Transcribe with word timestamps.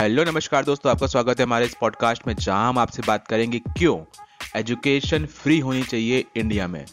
Hello, 0.00 0.24
नमस्कार 0.24 0.64
दोस्तों, 0.64 0.90
आपका 0.90 1.06
स्वागत 1.06 1.38
है 1.40 1.44
हमारे 1.46 1.66
इस 1.66 1.74
पॉडकास्ट 1.74 2.26
में, 2.26 2.34
जहाँ 2.34 2.68
हम 2.68 2.78
आपसे 2.78 3.02
बात 3.06 3.26
करेंगे 3.28 3.58
क्यों 3.58 3.96
एजुकेशन 4.56 5.26
फ्री 5.26 5.58
होनी 5.58 5.82
चाहिए 5.82 6.24
इंडिया 6.36 6.66
में। 6.68 6.84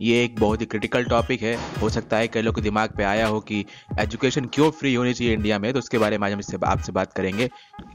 ये 0.00 0.24
एक 0.24 0.40
बहुत 0.40 0.60
ही 0.60 0.66
क्रिटिकल 0.66 1.04
टॉपिक 1.04 1.42
है। 1.42 1.54
हो 1.80 1.90
सकता 1.90 2.16
है 2.16 2.28
कई 2.28 2.42
लोग 2.42 2.54
के 2.54 2.60
दिमाग 2.60 2.96
पे 2.96 3.04
आया 3.04 3.26
हो 3.26 3.40
कि 3.40 3.64
एजुकेशन 4.00 4.44
क्यों 4.44 4.70
फ्री 4.70 4.94
होनी 4.94 5.14
चाहिए 5.14 5.34
इंडिया 5.34 5.58
में 5.58 5.72
तो 5.72 5.78
उसके 5.78 5.98
बारे 5.98 6.18
में 6.18 6.26
आज 6.26 6.32
हम 6.32 6.40
इससे 6.40 6.58
आपसे 6.66 6.92
बात 6.92 7.12
करेंगे। 7.12 7.50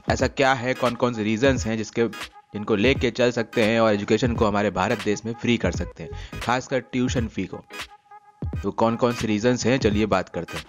ऐसा 0.09 0.27
क्या 0.27 0.53
है 0.53 0.73
कौन 0.73 0.95
कौन 0.95 1.13
से 1.13 1.23
रीजंस 1.23 1.65
हैं 1.65 1.77
जिसके, 1.77 2.07
जिनको 2.07 2.75
लेके 2.75 3.11
चल 3.11 3.31
सकते 3.31 3.63
हैं 3.63 3.79
और 3.79 3.93
एजुकेशन 3.93 4.35
को 4.35 4.45
हमारे 4.45 4.71
भारत 4.71 5.03
देश 5.05 5.25
में 5.25 5.33
फ्री 5.33 5.57
कर 5.57 5.71
सकते 5.71 6.03
हैं, 6.03 6.39
खासकर 6.41 6.79
ट्यूशन 6.81 7.27
फ़ी 7.27 7.45
को। 7.45 7.65
तो 8.63 8.71
कौन 8.71 8.95
कौन 8.95 9.13
से 9.13 9.27
रीजंस 9.27 9.65
हैं, 9.65 9.77
चलिए 9.77 10.05
बात 10.05 10.29
करते 10.29 10.57
हैं। 10.57 10.65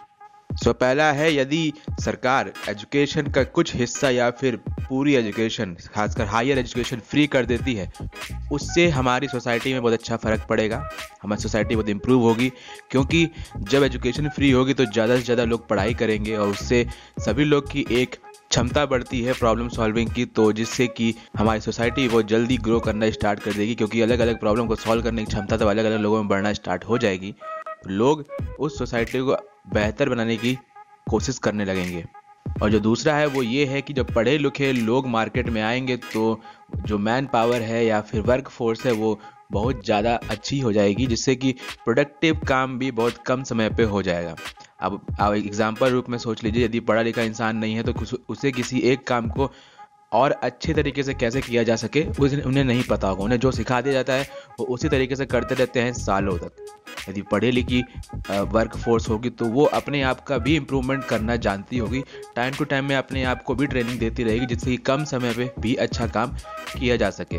सो 0.54 0.72
पहला 0.74 1.10
है, 1.12 1.34
यदि 1.34 1.72
सरकार 2.00 2.52
एजुकेशन 2.68 3.26
का 3.28 3.42
कुछ 3.44 3.74
हिस्सा 3.76 4.10
या 4.10 4.30
फिर 4.32 4.56
पूरी 4.80 5.14
एजुकेशन 5.14 5.74
खासकर 5.95 6.24
हायर 6.27 6.58
एजुकेशन 6.58 7.00
फ्री 7.10 7.27
कर 7.27 7.46
देती 7.46 7.74
है, 7.74 7.91
उससे 8.52 8.88
हमारी 8.91 9.28
सोसाइटी 9.28 9.72
में 9.72 9.80
बहुत 9.82 9.94
अच्छा 9.94 10.16
फ़र्क 10.16 10.46
पड़ेगा। 10.48 10.82
हमारी 11.22 11.42
सोसाइटी 11.42 11.77
बहुत 11.77 11.88
इम्प्रूव 11.88 12.22
होगी, 12.22 12.48
क्योंकि 12.91 13.28
जब 13.60 13.82
एजुकेशन 13.82 14.28
फ्री 14.28 14.50
होगी 14.50 14.74
तो 14.74 14.84
ज़्यादा 14.86 15.16
से 15.16 15.22
ज़्यादा 15.22 15.44
लोग 15.44 15.68
पढ़ाई 15.68 15.94
करेंगे 15.94 16.36
और 16.36 16.48
उससे 16.48 16.86
सभी 17.20 17.44
लोग 17.44 17.70
की 17.70 17.86
एक 17.92 18.16
क्षमता 18.50 18.84
बढ़ती 18.86 19.20
है 19.22 19.32
प्रॉब्लम 19.32 19.69
सॉल्विंग 19.69 20.10
की 20.10 20.24
तो 20.27 20.52
जिससे 20.52 20.86
कि 20.88 21.14
हमारी 21.38 21.60
सोसाइटी 21.60 22.06
वो 22.08 22.22
जल्दी 22.24 22.56
ग्रो 22.58 22.80
करना 22.80 23.10
स्टार्ट 23.10 23.41
कर 23.41 23.52
देगी, 23.52 23.74
क्योंकि 23.74 24.00
अलग 24.00 24.19
अलग 24.19 24.41
प्रॉब्लम 24.41 24.66
को 24.66 24.77
सॉल्व 24.77 25.02
करने 25.02 25.24
की 25.24 25.32
क्षमता 25.32 25.56
तो 25.56 25.66
अलग 25.69 25.84
अलग 25.84 26.00
लोगों 26.00 26.19
में 26.19 26.28
बढ़ना 26.28 26.52
स्टार्ट 26.52 26.84
हो 26.84 26.98
जाएगी। 26.98 27.34
लोग 27.89 28.25
उस 28.59 28.79
सोसाइटी 28.79 29.20
को 29.20 29.37
बेहतर 29.75 30.09
बनाने 30.09 30.37
की 30.37 30.57
कोशिश 31.11 31.39
करने 31.39 31.65
लगेंगे। 31.65 32.05
और 32.62 32.70
जो 32.70 32.79
दूसरा 32.80 33.15
है, 33.15 33.27
वो 33.27 33.43
ये 33.43 33.65
है 33.66 33.80
कि 33.83 33.93
जब 33.93 34.12
पढ़े 34.15 34.37
लिखे 34.39 34.73
लोग 34.73 35.06
मार्केट 35.09 35.48
में 35.48 35.61
आएँगे 35.62 35.97
तो 36.05 36.41
जो 36.77 36.98
मैन 36.98 37.27
पावर 37.27 37.62
है 37.62 37.84
या 37.87 38.00
फिर 38.03 38.20
वर्क 38.22 38.48
फोर्स 38.48 38.84
है, 38.87 38.92
वो 38.92 39.19
बहुत 39.53 39.84
ज़्यादा 39.84 40.14
अच्छी 40.31 40.59
हो 40.61 40.72
जाएगी, 40.72 41.06
जिससे 41.06 41.34
कि 41.37 41.53
प्रोडक्टिव 41.84 42.41
काम 42.48 42.78
भी 42.78 42.91
बहुत 42.92 43.17
कम 43.27 43.42
समय 43.42 43.70
पे 43.70 43.83
हो 43.84 44.03
जाएगा। 44.03 44.34
अब 44.81 45.00
आप 45.20 45.34
एग्ज़ाम्पल 45.34 45.91
रूप 45.91 46.09
में 46.09 46.19
सोच 46.19 46.42
लीजिए, 46.44 46.65
यदि 46.65 46.81
पढ़ा 46.81 47.03
लिखा 47.03 47.22
इंसान 47.22 47.56
नहीं 47.56 47.75
है 47.75 47.83
तो 47.83 47.94
उसे 48.28 48.53
किसी 48.53 48.78
एक 48.83 49.06
काम 49.06 49.28
को 49.28 49.50
और 50.12 50.33
अच्छे 50.33 50.75
तरीके 50.75 51.03
से 51.03 51.15
कैसे 51.15 51.41
किया 51.41 51.62
जा 51.62 51.77
सके 51.77 52.05
उन्हें 52.20 52.65
नहीं 52.65 52.83
पता 52.84 53.09
होगा। 53.09 53.25
उन्हें 53.25 53.39
जो 53.41 53.50
सिखा 53.53 53.81
दिया 53.81 53.92
जाता 53.94 54.12
है, 54.12 54.28
वो 54.61 54.67
उसी 54.67 54.89
तरीके 54.89 55.17
से 55.17 55.27
करते 55.27 55.55
रहते 55.55 55.81
हैं 55.81 55.92
सालों 55.94 56.37
तक। 56.39 56.67
यदि 57.11 57.22
पढ़े 57.30 57.50
लिखी 57.50 57.83
वर्क 58.30 58.77
फोर्स 58.77 59.08
होगी 59.08 59.30
तो 59.30 59.44
वो 59.47 59.64
अपने 59.75 60.03
आप 60.03 60.20
का 60.25 60.39
भी 60.39 60.56
इम्प्रूवमेंट 60.56 61.05
करना 61.05 61.36
जानती 61.39 61.78
होगी। 61.78 62.03
टाइम 62.36 62.55
टू 62.55 62.64
टाइम 62.64 62.84
में 62.84 62.97
अपने 62.97 63.25
आप 63.25 63.42
को 63.42 63.55
भी 63.55 63.66
ट्रेनिंग 63.66 63.98
देती 63.98 64.25
रहेगी, 64.25 64.47
जिससे 64.47 64.70
कि 64.70 64.77
कम 64.77 65.05
समय 65.06 65.34
पे 65.34 65.50
भी 65.61 65.75
अच्छा 65.77 66.06
काम 66.08 66.36
किया 66.72 66.97
जा 66.97 67.11
सके। 67.12 67.38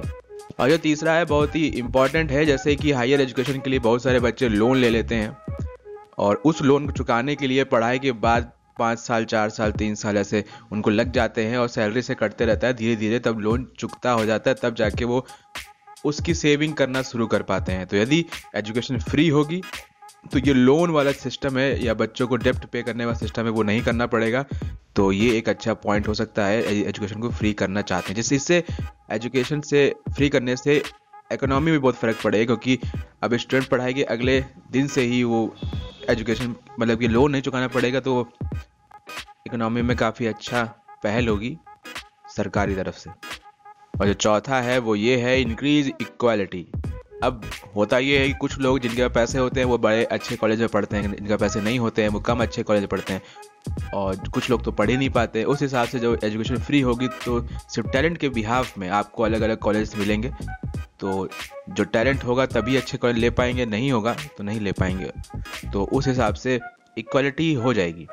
और 0.59 0.69
जो 0.69 0.77
तीसरा 0.77 1.13
है, 1.13 1.25
बहुत 1.25 1.55
ही 1.55 1.65
इंपॉर्टेंट 1.67 2.31
है, 2.31 2.45
जैसे 2.45 2.75
कि 2.75 2.91
हायर 2.91 3.21
एजुकेशन 3.21 3.59
के 3.59 3.69
लिए 3.69 3.79
बहुत 3.81 4.03
सारे 4.03 4.19
बच्चे 4.19 4.49
लोन 4.49 4.77
ले 4.77 4.89
लेते 4.89 5.15
हैं। 5.15 5.37
और 6.19 6.41
उस 6.45 6.61
लोन 6.61 6.85
को 6.85 6.91
चुकाने 6.91 7.35
के 7.35 7.47
लिए 7.47 7.63
पढ़ाई 7.65 7.99
के 7.99 8.11
बाद 8.13 8.51
पाँच 8.79 8.99
साल, 8.99 9.25
चार 9.25 9.49
साल, 9.49 9.71
तीन 9.71 9.95
साल 9.95 10.17
ऐसे 10.17 10.43
उनको 10.71 10.89
लग 10.89 11.11
जाते 11.11 11.45
हैं 11.45 11.57
और 11.57 11.67
सैलरी 11.67 12.01
से 12.01 12.15
कटते 12.15 12.45
रहता 12.45 12.67
है। 12.67 12.73
धीरे 12.73 12.95
धीरे 12.95 13.19
तब 13.19 13.39
लोन 13.39 13.67
चुकता 13.79 14.11
हो 14.11 14.25
जाता 14.25 14.51
है, 14.51 14.55
तब 14.61 14.75
जाके 14.75 15.05
वो 15.05 15.25
उसकी 16.03 16.33
सेविंग 16.35 16.73
करना 16.73 17.01
शुरू 17.03 17.27
कर 17.27 17.41
पाते 17.43 17.71
हैं। 17.71 17.87
तो 17.87 17.97
यदि 17.97 18.25
एजुकेशन 18.55 18.99
फ्री 19.01 19.27
होगी 19.29 19.61
तो 20.33 20.39
ये 20.39 20.53
लोन 20.53 20.89
वाला 20.91 21.11
सिस्टम 21.13 21.57
है 21.57 21.83
या 21.83 21.93
बच्चों 21.95 22.27
को 22.27 22.35
डेप्ट 22.37 22.65
पे 22.65 22.81
करने 22.83 23.05
वाला 23.05 23.17
सिस्टम 23.17 23.45
है, 23.45 23.49
वो 23.49 23.63
नहीं 23.63 23.81
करना 23.81 24.05
पड़ेगा। 24.07 24.45
तो 24.95 25.11
ये 25.11 25.37
एक 25.37 25.49
अच्छा 25.49 25.73
पॉइंट 25.75 26.07
हो 26.07 26.13
सकता 26.13 26.45
है 26.45 26.61
एजुकेशन 26.79 27.19
को 27.21 27.29
फ्री 27.31 27.53
करना 27.53 27.81
चाहते 27.81 28.07
हैं। 28.07 28.15
जिससे 28.15 28.35
इससे 28.35 28.63
एजुकेशन 29.11 29.61
से 29.61 29.93
फ्री 30.09 30.29
करने 30.29 30.55
से 30.57 30.81
इकोनॉमी 31.31 31.71
में 31.71 31.79
बहुत 31.81 31.95
फ़र्क 31.95 32.17
पड़ेगा, 32.23 32.45
क्योंकि 32.45 32.79
अब 33.23 33.35
स्टूडेंट 33.35 33.69
पढ़ाई 33.69 33.93
के 33.93 34.03
अगले 34.05 34.39
दिन 34.71 34.87
से 34.87 35.01
ही 35.03 35.23
वो 35.23 35.43
एजुकेशन 36.09 36.55
मतलब 36.79 36.99
कि 36.99 37.07
लोन 37.07 37.31
नहीं 37.31 37.41
चुकाना 37.41 37.67
पड़ेगा 37.69 37.99
तो 37.99 38.21
इकोनॉमी 39.47 39.81
में 39.81 39.95
काफ़ी 39.97 40.27
अच्छा 40.27 40.63
पहल 41.03 41.27
होगी 41.27 41.57
सरकारी 42.35 42.75
तरफ़ 42.75 42.97
से। 42.97 43.09
और 44.01 44.07
जो 44.07 44.13
चौथा 44.13 44.59
है 44.61 44.77
वो 44.79 44.95
ये 44.95 45.17
है 45.17 45.41
इंक्रीज 45.41 45.87
इक्वालिटी 46.01 46.65
अब 47.23 47.41
होता 47.75 47.97
ये 47.97 48.19
है 48.19 48.27
कि 48.27 48.33
कुछ 48.33 48.57
लोग 48.59 48.79
जिनके 48.79 49.01
पास 49.01 49.13
पैसे 49.15 49.39
होते 49.39 49.59
हैं, 49.59 49.67
वो 49.67 49.77
बड़े 49.77 50.03
अच्छे 50.05 50.35
कॉलेज 50.35 50.59
में 50.59 50.69
पढ़ते 50.69 50.97
हैं, 50.97 51.15
जिनके 51.15 51.35
पैसे 51.37 51.61
नहीं 51.61 51.79
होते 51.79 52.01
हैं, 52.01 52.09
वो 52.09 52.19
कम 52.19 52.41
अच्छे 52.41 52.63
कॉलेज 52.63 52.81
में 52.81 52.87
पढ़ते 52.89 53.13
हैं। 53.13 53.21
और 53.93 54.29
कुछ 54.29 54.49
लोग 54.49 54.63
तो 54.63 54.71
पढ़ 54.71 54.89
ही 54.89 54.97
नहीं 54.97 55.09
पाते। 55.09 55.43
उस 55.43 55.61
हिसाब 55.61 55.87
से 55.87 55.99
जो 55.99 56.17
एजुकेशन 56.23 56.57
फ्री 56.57 56.79
होगी 56.81 57.07
तो 57.25 57.39
सिर्फ़ 57.69 57.89
टैलेंट 57.89 58.17
के 58.17 58.29
बिहाफ 58.29 58.77
में 58.77 58.89
आपको 58.89 59.23
अलग 59.23 59.41
अलग 59.41 59.57
कॉलेज 59.57 59.93
मिलेंगे। 59.97 60.31
तो 60.99 61.29
जो 61.69 61.83
टैलेंट 61.83 62.23
होगा, 62.23 62.45
तभी 62.45 62.75
अच्छे 62.75 62.97
कॉलेज 62.97 63.17
ले 63.17 63.29
पाएँगे, 63.29 63.65
नहीं 63.65 63.91
होगा 63.91 64.15
तो 64.37 64.43
नहीं 64.43 64.59
ले 64.59 64.71
पाएँगे। 64.71 65.11
तो 65.71 65.83
उस 65.83 66.07
हिसाब 66.07 66.33
से 66.33 66.59
इक्वालिटी 66.97 67.53
हो 67.53 67.73
जाएगी। 67.73 68.07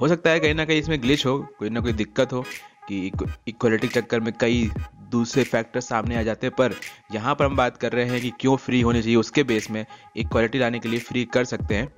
हो 0.00 0.08
सकता 0.08 0.30
है 0.30 0.40
कहीं 0.40 0.54
ना 0.54 0.64
कहीं 0.64 0.78
इसमें 0.78 1.00
ग्लिच 1.02 1.26
हो, 1.26 1.38
कोई 1.58 1.70
ना 1.70 1.80
कोई 1.80 1.92
दिक्कत 1.92 2.32
हो, 2.32 2.44
कि 2.88 3.12
इक्वालिटी 3.48 3.88
चक्कर 3.88 4.20
में 4.20 4.32
कई 4.40 4.70
दूसरे 5.10 5.42
फैक्टर 5.44 5.80
सामने 5.80 6.16
आ 6.16 6.22
जाते 6.22 6.46
हैं, 6.46 6.54
पर 6.56 6.74
यहाँ 7.14 7.34
पर 7.34 7.44
हम 7.44 7.56
बात 7.56 7.76
कर 7.76 7.92
रहे 7.92 8.04
हैं 8.04 8.20
कि 8.20 8.32
क्यों 8.40 8.56
फ्री 8.56 8.80
होनी 8.80 9.02
चाहिए, 9.02 9.16
उसके 9.16 9.42
बेस 9.42 9.70
में 9.70 9.84
इक्वालिटी 10.16 10.58
लाने 10.58 10.78
के 10.78 10.88
लिए 10.88 11.00
फ्री 11.00 11.24
कर 11.24 11.44
सकते 11.44 11.74
हैं। 11.74 11.88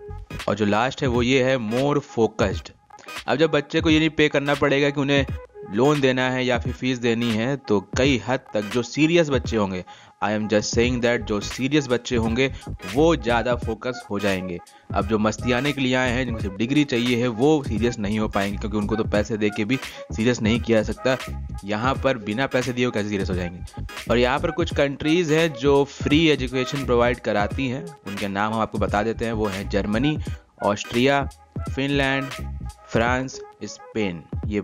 और 0.48 0.54
जो 0.54 0.66
लास्ट 0.66 1.02
है, 1.02 1.08
वो 1.08 1.22
ये 1.22 1.42
है 1.44 1.56
मोर 1.58 1.98
फोकस्ड 1.98 2.70
अब 3.28 3.36
जब 3.36 3.50
बच्चे 3.50 3.80
को 3.80 3.90
ये 3.90 3.98
नहीं 3.98 4.10
पे 4.10 4.28
करना 4.28 4.54
पड़ेगा 4.54 4.90
कि 4.90 5.00
उन्हें 5.00 5.26
लोन 5.74 6.00
देना 6.00 6.30
है 6.30 6.44
या 6.44 6.58
फिर 6.58 6.72
फ़ीस 6.72 6.98
देनी 6.98 7.30
है 7.30 7.56
तो 7.68 7.80
कई 7.98 8.20
हद 8.28 8.40
तक 8.54 8.70
जो 8.72 8.82
सीरियस 8.82 9.30
बच्चे 9.30 9.56
होंगे 9.56 9.84
I 10.22 10.34
am 10.34 10.46
just 10.48 10.74
saying 10.74 11.00
that 11.02 11.24
जो 11.24 11.40
सीरियस 11.40 11.86
बच्चे 11.88 12.16
होंगे, 12.16 12.46
वो 12.94 13.14
ज़्यादा 13.16 13.54
फोकस 13.54 14.02
हो 14.10 14.18
जाएँगे। 14.18 14.58
अब 14.94 15.06
जो 15.06 15.18
मस्ती 15.18 15.52
आने 15.52 15.72
के 15.72 15.80
लिए 15.80 15.94
आए 15.94 16.10
हैं, 16.10 16.24
जिनको 16.24 16.40
सिर्फ़ 16.40 16.56
डिग्री 16.56 16.84
चाहिए 16.84 17.16
है, 17.16 17.28
वो 17.28 17.62
सीरियस 17.64 17.98
नहीं 17.98 18.18
हो 18.18 18.28
पाएँगे, 18.28 18.58
क्योंकि 18.58 18.76
उनको 18.76 18.96
तो 18.96 19.04
पैसे 19.04 19.36
दे 19.36 19.50
के 19.50 19.64
भी 19.64 19.76
सीरियस 20.16 20.42
नहीं 20.42 20.60
किया 20.60 20.82
जा 20.82 20.92
सकता। 20.92 21.16
यहाँ 21.64 21.94
पर 21.94 22.18
बिना 22.18 22.46
पैसे 22.46 22.72
दिए 22.72 22.86
वो 22.86 22.92
कैसे 22.92 23.08
सीरियस 23.08 23.30
हो 23.30 23.34
जाएँगे? 23.34 23.84
और 24.10 24.18
यहाँ 24.18 24.38
पर 24.38 24.50
कुछ 24.50 24.74
कंट्रीज़ 24.74 25.32
हैं 25.32 25.52
जो 25.52 25.82
फ्री 25.84 26.26
एजुकेशन 26.28 26.84
प्रोवाइड 26.84 27.20
कराती 27.20 27.68
हैं। 27.68 27.84
उनके 28.06 28.28
नाम 28.28 28.54
हम 28.54 28.60
आपको 28.60 28.78
बता 28.78 29.02
देते 29.02 29.24
हैं, 29.24 29.32
वो 29.32 29.46
हैं 29.46 29.68
Germany 29.68 30.18
Austria 30.62 31.22
Finland 31.74 32.24
France 32.88 33.40
Spain 33.64 34.22
ये 34.46 34.62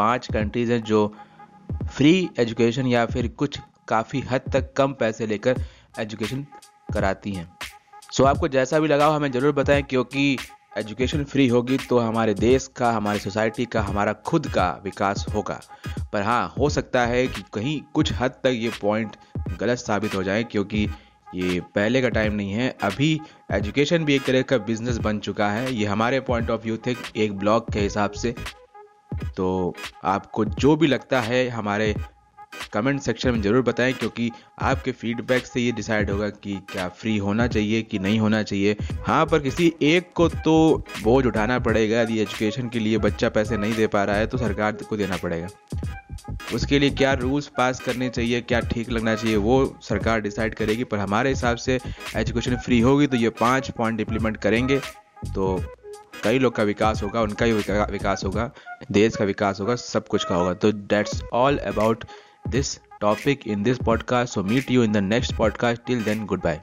पाँच 0.00 0.28
कंट्रीज़ 0.32 0.72
हैं 0.72 0.82
जो 0.84 1.06
फ्री 1.88 2.28
एजुकेशन 2.38 2.86
या 2.88 3.06
फिर 3.06 3.28
कुछ 3.38 3.58
काफ़ी 3.88 4.20
हद 4.22 4.42
तक 4.52 4.72
कम 4.76 4.92
पैसे 4.94 5.26
लेकर 5.26 5.64
एजुकेशन 5.98 6.46
कराती 6.92 7.32
हैं। 7.32 7.48
सो 8.12 8.24
आपको 8.24 8.48
जैसा 8.48 8.78
भी 8.80 8.88
लगा 8.88 9.06
हो 9.06 9.12
हमें 9.12 9.30
ज़रूर 9.32 9.52
बताएँ, 9.54 9.82
क्योंकि 9.82 10.36
एजुकेशन 10.78 11.24
फ्री 11.24 11.46
होगी 11.48 11.76
तो 11.78 11.98
हमारे 11.98 12.34
देश 12.34 12.66
का, 12.76 12.90
हमारी 12.92 13.18
सोसाइटी 13.18 13.64
का, 13.64 13.80
हमारा 13.82 14.12
खुद 14.26 14.46
का 14.46 14.70
विकास 14.84 15.24
होगा। 15.34 15.60
पर 16.12 16.22
हाँ 16.22 16.54
हो 16.58 16.68
सकता 16.70 17.04
है 17.06 17.26
कि 17.28 17.42
कहीं 17.54 17.80
कुछ 17.94 18.12
हद 18.12 18.30
तक 18.44 18.52
ये 18.54 18.70
पॉइंट 18.80 19.16
गलत 19.60 19.78
साबित 19.78 20.14
हो 20.14 20.22
जाए, 20.22 20.44
क्योंकि 20.44 20.88
ये 21.34 21.60
पहले 21.74 22.02
का 22.02 22.08
टाइम 22.10 22.32
नहीं 22.34 22.52
है। 22.52 22.68
अभी 22.82 23.20
एजुकेशन 23.52 24.04
भी 24.04 24.14
एक 24.14 24.24
तरह 24.24 24.42
का 24.42 24.58
बिज़नेस 24.60 24.98
बन 25.00 25.18
चुका 25.20 25.50
है। 25.50 25.74
ये 25.74 25.86
हमारे 25.86 26.20
पॉइंट 26.22 26.50
ऑफ़ 26.50 26.62
व्यू 26.62 26.76
थे, 26.86 26.94
एक 27.16 27.38
ब्लॉग 27.38 27.72
के 27.72 27.80
हिसाब 27.80 28.10
से। 28.12 28.34
तो 29.36 29.74
आपको 30.04 30.44
जो 30.44 30.76
भी 30.76 30.86
लगता 30.86 31.20
है, 31.20 31.48
हमारे 31.48 31.94
कमेंट 32.72 33.00
सेक्शन 33.00 33.30
में 33.30 33.40
ज़रूर 33.42 33.62
बताएँ, 33.62 33.92
क्योंकि 33.92 34.30
आपके 34.60 34.92
फीडबैक 34.92 35.46
से 35.46 35.60
ये 35.60 35.72
डिसाइड 35.72 36.10
होगा 36.10 36.28
कि 36.28 36.58
क्या 36.72 36.88
फ्री 36.90 37.16
होना 37.18 37.46
चाहिए 37.46 37.82
कि 37.82 37.98
नहीं 37.98 38.18
होना 38.20 38.42
चाहिए। 38.42 38.76
हाँ 39.06 39.24
पर 39.26 39.38
किसी 39.40 39.72
एक 39.82 40.12
को 40.16 40.28
तो 40.28 40.84
बोझ 41.02 41.24
उठाना 41.26 41.58
पड़ेगा, 41.58 42.00
यदि 42.00 42.18
एजुकेशन 42.18 42.68
के 42.68 42.78
लिए 42.78 42.98
बच्चा 42.98 43.28
पैसे 43.28 43.56
नहीं 43.56 43.74
दे 43.74 43.86
पा 43.86 44.04
रहा 44.04 44.16
है 44.16 44.26
तो 44.26 44.38
सरकार 44.38 44.72
को 44.82 44.96
देना 44.96 45.16
पड़ेगा। 45.16 45.48
उसके 46.54 46.78
लिए 46.78 46.90
क्या 46.90 47.12
रूल्स 47.14 47.46
पास 47.48 47.80
करने 47.80 48.08
चाहिए, 48.08 48.40
क्या 48.40 48.60
ठीक 48.62 48.90
लगना 48.90 49.14
चाहिए, 49.14 49.36
वो 49.36 49.78
सरकार 49.82 50.20
डिसाइड 50.20 50.54
करेगी, 50.54 50.84
पर 50.84 50.98
हमारे 50.98 51.30
हिसाब 51.30 51.56
से 51.56 51.78
एजुकेशन 52.16 52.56
फ्री 52.56 52.80
होगी 52.80 53.06
तो 53.06 53.16
ये 53.16 53.28
पाँच 53.40 53.70
पॉइंट 53.70 54.00
इम्प्लीमेंट 54.00 54.36
करेंगे। 54.36 54.80
तो 55.26 55.56
कई 56.24 56.38
लोग 56.38 56.54
का 56.54 56.62
विकास 56.62 57.02
होगा, 57.02 57.22
उनका 57.22 57.46
भी 57.46 57.52
विकास 57.92 58.24
होगा, 58.24 58.50
देश 58.92 59.16
का 59.16 59.24
विकास 59.24 59.60
होगा, 59.60 59.74
सब 59.74 60.06
कुछ 60.06 60.24
का 60.24 60.34
होगा। 60.34 60.54
तो 60.54 60.72
that's 60.72 61.22
all 61.32 61.58
about 61.58 62.04
this 62.48 62.78
topic 63.00 63.48
in 63.48 63.62
this 63.62 63.78
podcast 63.78 64.34
so 64.34 64.42
meet 64.42 64.70
you 64.70 64.82
in 64.82 64.92
the 64.92 64.96
next 64.96 65.36
podcast 65.36 65.82
till 65.86 66.02
then 66.04 66.24
good 66.26 66.42
bye 66.42 66.60